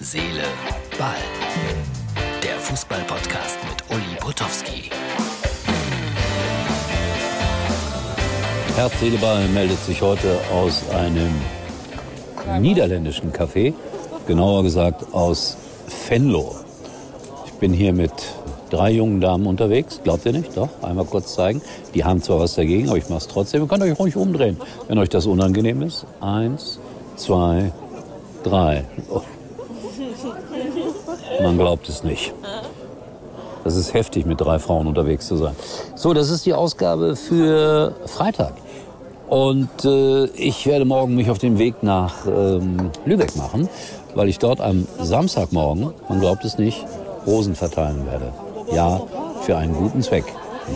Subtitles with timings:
[0.00, 0.44] Seele,
[0.96, 1.16] Ball.
[2.40, 4.90] Der Fußball-Podcast mit Uli Potowski.
[8.76, 11.34] Herz, Seele, Ball meldet sich heute aus einem
[12.60, 13.74] niederländischen Café,
[14.28, 15.56] genauer gesagt aus
[16.08, 16.54] Venlo.
[17.46, 18.12] Ich bin hier mit
[18.70, 20.00] drei jungen Damen unterwegs.
[20.04, 20.56] Glaubt ihr nicht?
[20.56, 21.60] Doch, einmal kurz zeigen.
[21.94, 23.62] Die haben zwar was dagegen, aber ich mache es trotzdem.
[23.62, 26.06] Ihr könnt euch ruhig umdrehen, wenn euch das unangenehm ist.
[26.20, 26.78] Eins,
[27.16, 27.72] zwei,
[28.44, 28.84] drei.
[29.10, 29.22] Oh.
[31.42, 32.32] Man glaubt es nicht.
[33.64, 35.54] Das ist heftig, mit drei Frauen unterwegs zu sein.
[35.94, 38.54] So, das ist die Ausgabe für Freitag.
[39.28, 43.68] Und äh, ich werde morgen mich auf den Weg nach ähm, Lübeck machen,
[44.14, 46.86] weil ich dort am Samstagmorgen, man glaubt es nicht,
[47.26, 48.32] Rosen verteilen werde.
[48.74, 49.02] Ja,
[49.42, 50.24] für einen guten Zweck,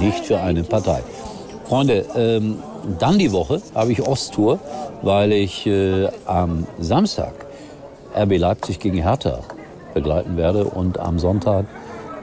[0.00, 1.02] nicht für eine Partei.
[1.64, 2.62] Freunde, ähm,
[2.98, 4.58] dann die Woche habe ich Osttour,
[5.02, 7.34] weil ich äh, am Samstag
[8.16, 9.40] RB Leipzig gegen Hertha
[9.94, 11.66] begleiten werde und am Sonntag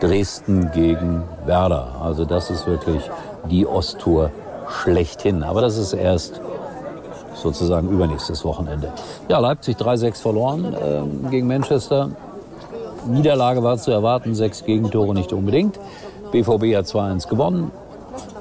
[0.00, 1.96] Dresden gegen Werder.
[2.02, 3.02] Also das ist wirklich
[3.50, 4.30] die Osttour
[4.68, 5.42] schlechthin.
[5.42, 6.40] Aber das ist erst
[7.34, 8.92] sozusagen übernächstes Wochenende.
[9.28, 12.10] Ja, Leipzig 3-6 verloren äh, gegen Manchester.
[13.08, 15.78] Niederlage war zu erwarten, sechs Gegentore nicht unbedingt.
[16.30, 17.70] BVB hat 2-1 gewonnen.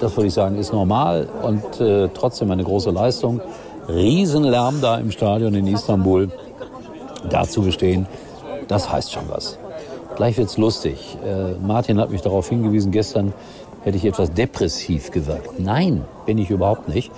[0.00, 3.40] Das würde ich sagen, ist normal und äh, trotzdem eine große Leistung.
[3.88, 6.30] Riesenlärm da im Stadion in Istanbul.
[7.28, 8.06] Dazu bestehen,
[8.68, 9.58] das heißt schon was.
[10.16, 11.16] Gleich wird's lustig.
[11.24, 13.32] Äh, Martin hat mich darauf hingewiesen, gestern
[13.82, 15.60] hätte ich etwas depressiv gewirkt.
[15.60, 17.12] Nein, bin ich überhaupt nicht.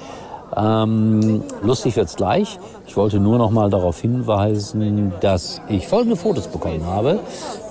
[0.56, 2.58] Ähm, lustig wird's gleich.
[2.86, 7.20] Ich wollte nur noch mal darauf hinweisen, dass ich folgende Fotos bekommen habe.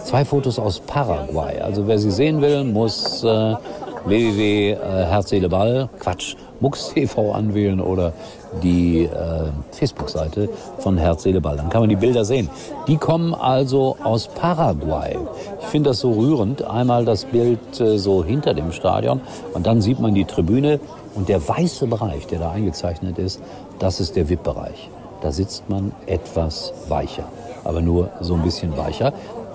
[0.04, 1.60] Zwei Fotos aus Paraguay.
[1.60, 3.56] Also wer sie sehen will, muss äh,
[4.06, 8.14] www äh, Ball, Quatsch, Mux TV anwählen oder
[8.64, 9.10] die äh,
[9.72, 11.58] Facebook-Seite von Herz, Seele, Ball.
[11.58, 12.50] Dann kann man die Bilder sehen.
[12.88, 15.18] Die kommen also aus Paraguay.
[15.62, 16.64] Ich finde das so rührend.
[16.64, 19.22] Einmal das Bild äh, so hinter dem Stadion
[19.54, 20.80] und dann sieht man die Tribüne
[21.16, 23.42] und der weiße Bereich, der da eingezeichnet ist,
[23.80, 24.90] das ist der VIP-Bereich.
[25.22, 27.26] Da sitzt man etwas weicher,
[27.64, 29.14] aber nur so ein bisschen weicher.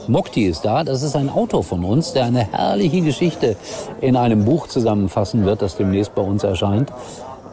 [0.09, 0.85] Mokti ist da.
[0.85, 3.57] Das ist ein Autor von uns, der eine herrliche Geschichte
[4.01, 6.93] in einem Buch zusammenfassen wird, das demnächst bei uns erscheint.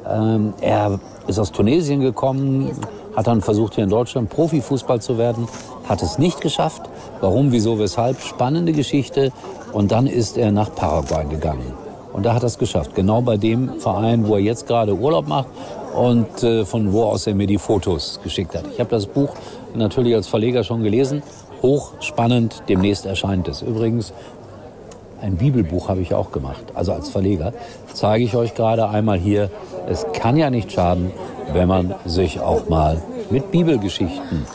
[0.10, 2.72] Ähm, er ist aus Tunesien gekommen,
[3.16, 5.48] hat dann versucht, hier in Deutschland Profifußball zu werden,
[5.88, 6.82] hat es nicht geschafft.
[7.22, 8.20] Warum, wieso, weshalb?
[8.22, 9.32] Spannende Geschichte.
[9.72, 11.74] Und dann ist er nach Paraguay gegangen.
[12.12, 12.94] Und da hat er es geschafft.
[12.96, 15.48] Genau bei dem Verein, wo er jetzt gerade Urlaub macht
[15.96, 18.66] und äh, von wo aus er mir die Fotos geschickt hat.
[18.74, 19.30] Ich habe das Buch
[19.74, 21.24] natürlich als Verleger schon gelesen.
[21.62, 23.62] Hochspannend, demnächst erscheint es.
[23.62, 24.14] Übrigens,
[25.22, 27.54] ein Bibelbuch habe ich auch gemacht, also als Verleger.
[27.94, 29.52] Zeige ich euch gerade einmal hier.
[29.88, 31.12] Es kann ja nicht schaden,
[31.54, 34.46] wenn man sich auch mal mit Bibelgeschichten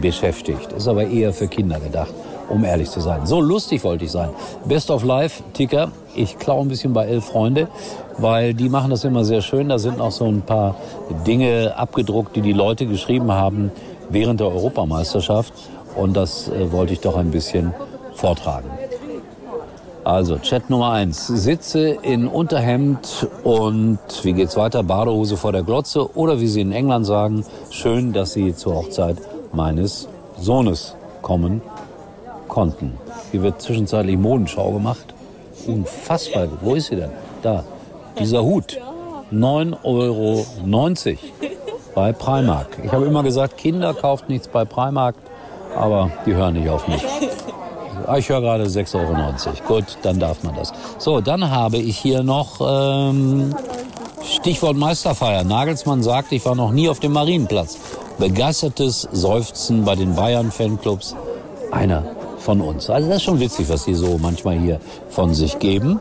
[0.00, 0.72] beschäftigt.
[0.72, 2.14] Ist aber eher für Kinder gedacht,
[2.48, 3.26] um ehrlich zu sein.
[3.26, 4.30] So lustig wollte ich sein.
[4.64, 5.90] Best of Life, Ticker.
[6.14, 7.68] Ich klaue ein bisschen bei Elf Freunde,
[8.18, 9.68] weil die machen das immer sehr schön.
[9.68, 10.76] Da sind noch so ein paar
[11.26, 13.70] Dinge abgedruckt, die die Leute geschrieben haben
[14.08, 15.52] während der Europameisterschaft.
[15.96, 17.72] Und das äh, wollte ich doch ein bisschen
[18.14, 18.68] vortragen.
[20.04, 21.26] Also, Chat Nummer eins.
[21.28, 24.82] Sitze in Unterhemd und wie geht's weiter?
[24.82, 29.16] Badehose vor der Glotze oder wie sie in England sagen, schön, dass Sie zur Hochzeit
[29.52, 30.08] meines
[30.38, 31.62] Sohnes kommen
[32.48, 32.98] konnten.
[33.32, 35.14] Hier wird zwischenzeitlich Modenschau gemacht.
[35.66, 36.48] Unfassbar.
[36.60, 37.10] Wo ist sie denn?
[37.42, 37.64] Da.
[38.18, 38.78] Dieser Hut.
[39.32, 40.46] 9,90 Euro
[41.94, 42.78] bei Primark.
[42.84, 45.14] Ich habe immer gesagt, Kinder kauft nichts bei Primark,
[45.76, 47.02] aber die hören nicht auf mich.
[48.06, 49.12] Ah, ich höre gerade 6,90 Euro.
[49.66, 50.72] Gut, dann darf man das.
[50.98, 53.54] So, dann habe ich hier noch ähm,
[54.22, 55.42] Stichwort Meisterfeier.
[55.44, 57.78] Nagelsmann sagt, ich war noch nie auf dem Marienplatz.
[58.18, 61.16] Begeistertes Seufzen bei den Bayern-Fanclubs.
[61.72, 62.04] Einer
[62.38, 62.90] von uns.
[62.90, 65.98] Also das ist schon witzig, was die so manchmal hier von sich geben.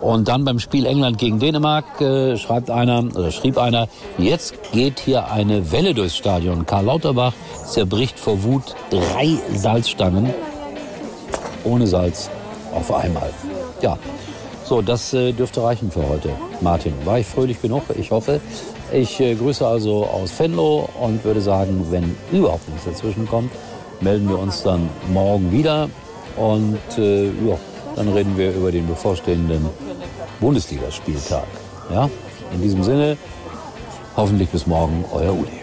[0.00, 5.00] Und dann beim Spiel England gegen Dänemark äh, schreibt einer oder schrieb einer, jetzt geht
[5.00, 6.64] hier eine Welle durchs Stadion.
[6.64, 7.34] Karl Lauterbach
[7.66, 10.32] zerbricht vor Wut drei Salzstangen
[11.64, 12.30] ohne Salz
[12.74, 13.30] auf einmal.
[13.82, 13.98] Ja,
[14.64, 16.30] so, das äh, dürfte reichen für heute.
[16.60, 17.82] Martin, war ich fröhlich genug?
[17.98, 18.40] Ich hoffe.
[18.92, 23.50] Ich äh, grüße also aus Venlo und würde sagen, wenn überhaupt nichts dazwischen kommt,
[24.00, 25.90] melden wir uns dann morgen wieder.
[26.36, 27.58] Und äh, ja,
[27.96, 29.66] dann reden wir über den bevorstehenden
[30.40, 31.46] Bundesligaspieltag.
[31.90, 32.10] Ja,
[32.52, 33.16] in diesem Sinne,
[34.16, 35.60] hoffentlich bis morgen, euer Uli.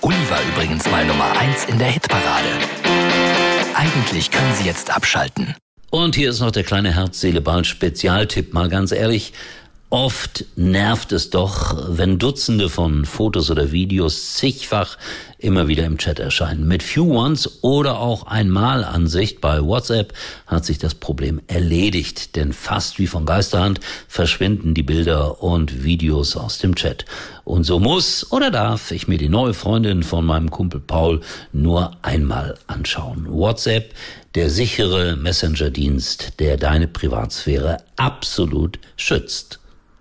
[0.00, 2.48] Uli war übrigens mal Nummer 1 in der Hitparade.
[3.74, 5.54] Eigentlich können Sie jetzt abschalten.
[5.90, 8.54] Und hier ist noch der kleine Herz-Seele-Ball-Spezialtipp.
[8.54, 9.32] Mal ganz ehrlich,
[9.92, 14.96] Oft nervt es doch, wenn Dutzende von Fotos oder Videos zigfach
[15.36, 16.68] immer wieder im Chat erscheinen.
[16.68, 20.12] Mit Few Ones oder auch Einmalansicht bei WhatsApp
[20.46, 26.36] hat sich das Problem erledigt, denn fast wie von Geisterhand verschwinden die Bilder und Videos
[26.36, 27.04] aus dem Chat.
[27.42, 31.20] Und so muss oder darf ich mir die neue Freundin von meinem Kumpel Paul
[31.52, 33.26] nur einmal anschauen.
[33.28, 33.92] WhatsApp,
[34.36, 39.59] der sichere Messenger-Dienst, der deine Privatsphäre absolut schützt.